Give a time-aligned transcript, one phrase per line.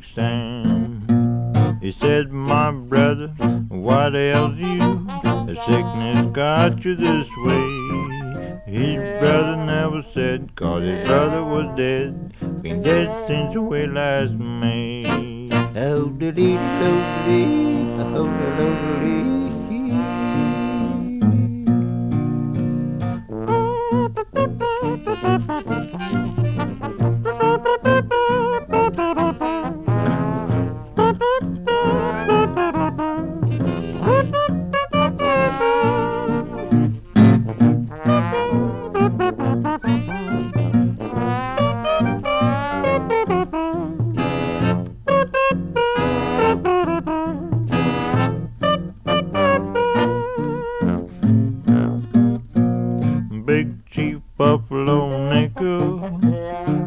[0.00, 1.82] sun-baked.
[1.82, 3.28] He said, My brother,
[3.68, 5.04] what ails you?
[5.46, 8.62] The sickness got you this way.
[8.66, 12.32] His brother never said, cause his brother was dead.
[12.62, 15.04] Been dead since we last May.
[15.74, 19.00] Oh, diddly, doodly, oh, diddly.
[19.00, 19.31] Big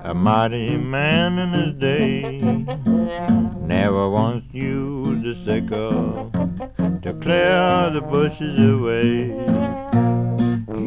[0.03, 2.39] A mighty man in his day,
[3.61, 6.31] never once used a sickle
[7.01, 9.33] to clear the bushes away.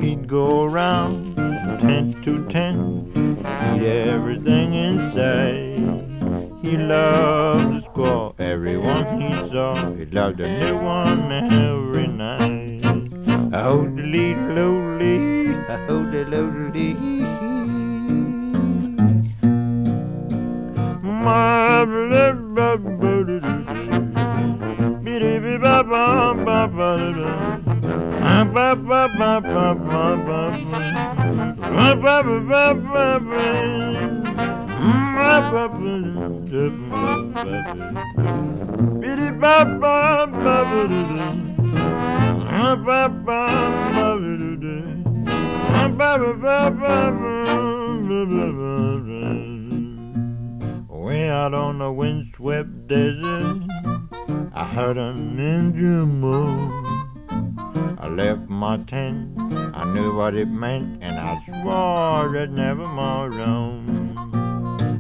[0.01, 1.37] He'd go around
[1.81, 5.79] tent to tent, eat everything in sight.
[6.63, 9.75] He loved to squaw, everyone he saw.
[9.95, 12.81] He loved a new one every night.
[13.55, 15.55] Oh, the little lowly,
[15.89, 17.18] oh, the lowly.
[21.29, 21.59] my
[49.09, 49.38] Bye
[51.39, 53.63] out on the windswept desert,
[54.53, 56.73] I heard an engine move.
[57.97, 59.39] I left my tent,
[59.73, 63.87] I knew what it meant, and I swore I'd never more roam.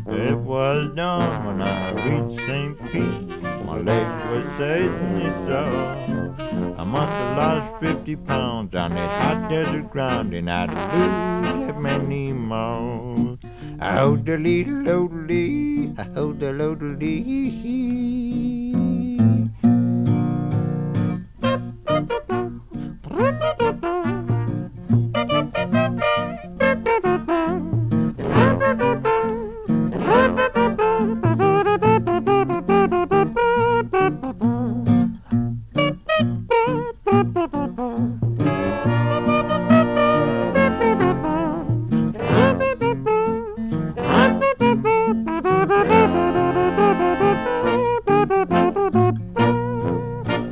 [0.06, 2.78] It was dawn when I reached St.
[2.93, 6.37] Pete, my legs were certainly sore.
[6.78, 11.81] I must have lost 50 pounds on that hot desert ground, and I'd lose that
[11.81, 13.38] many more.
[13.81, 15.06] Oh, the little, oh,
[16.33, 17.97] the little, oh,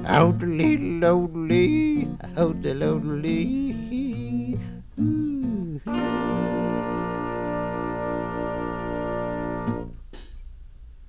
[0.07, 3.66] Out little lonely, out the lonely.